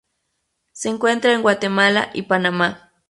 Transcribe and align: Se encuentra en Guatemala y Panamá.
Se 0.71 0.89
encuentra 0.89 1.31
en 1.31 1.43
Guatemala 1.43 2.09
y 2.15 2.23
Panamá. 2.23 2.91